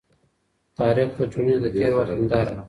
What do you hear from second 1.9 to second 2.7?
وخت هنداره ده.